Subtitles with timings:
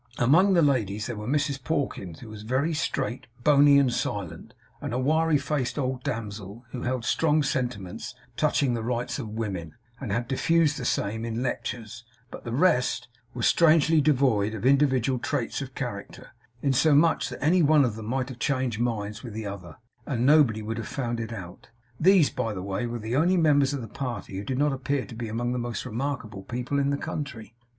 [0.17, 4.93] Among the ladies, there were Mrs Pawkins, who was very straight, bony, and silent; and
[4.95, 10.11] a wiry faced old damsel, who held strong sentiments touching the rights of women, and
[10.11, 15.61] had diffused the same in lectures; but the rest were strangely devoid of individual traits
[15.61, 16.29] of character,
[16.63, 19.77] insomuch that any one of them might have changed minds with the other,
[20.07, 21.69] and nobody would have found it out.
[21.99, 25.05] These, by the way, were the only members of the party who did not appear
[25.05, 27.53] to be among the most remarkable people in the country.